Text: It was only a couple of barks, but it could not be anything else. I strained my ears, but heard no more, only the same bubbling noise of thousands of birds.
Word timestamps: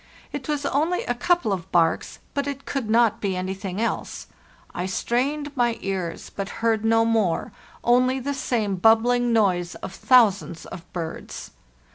It 0.33 0.49
was 0.49 0.65
only 0.65 1.03
a 1.03 1.13
couple 1.13 1.53
of 1.53 1.71
barks, 1.71 2.17
but 2.33 2.47
it 2.47 2.65
could 2.65 2.89
not 2.89 3.21
be 3.21 3.35
anything 3.37 3.79
else. 3.79 4.25
I 4.73 4.87
strained 4.87 5.55
my 5.55 5.77
ears, 5.79 6.31
but 6.35 6.49
heard 6.65 6.83
no 6.83 7.05
more, 7.05 7.51
only 7.83 8.19
the 8.19 8.33
same 8.33 8.77
bubbling 8.77 9.31
noise 9.31 9.75
of 9.75 9.93
thousands 9.93 10.65
of 10.65 10.91
birds. 10.91 11.51